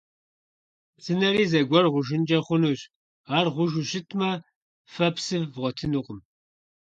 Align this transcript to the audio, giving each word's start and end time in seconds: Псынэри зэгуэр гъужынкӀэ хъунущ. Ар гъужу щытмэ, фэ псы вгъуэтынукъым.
Псынэри 0.95 1.45
зэгуэр 1.51 1.85
гъужынкӀэ 1.93 2.39
хъунущ. 2.45 2.81
Ар 3.37 3.47
гъужу 3.55 3.83
щытмэ, 3.89 4.31
фэ 4.93 5.07
псы 5.15 5.37
вгъуэтынукъым. 5.41 6.19